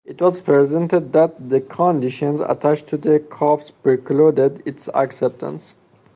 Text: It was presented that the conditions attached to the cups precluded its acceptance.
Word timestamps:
It 0.03 0.19
was 0.19 0.41
presented 0.41 1.13
that 1.13 1.49
the 1.51 1.61
conditions 1.61 2.39
attached 2.39 2.87
to 2.87 2.97
the 2.97 3.19
cups 3.19 3.69
precluded 3.69 4.63
its 4.65 4.89
acceptance. 4.95 5.75